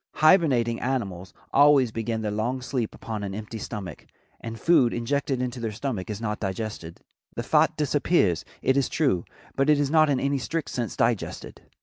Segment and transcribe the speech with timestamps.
[0.15, 4.07] Hibernating animals always begin their long sleep upon an empty stomach,
[4.39, 7.01] and food injected into their stomach is not digested.
[7.35, 9.25] The fat disappears, it is true,
[9.55, 11.61] but it is not in any strict sense digested.